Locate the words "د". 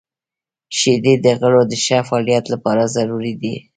1.25-1.27, 1.67-1.73